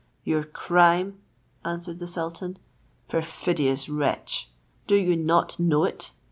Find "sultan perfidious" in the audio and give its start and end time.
2.07-3.87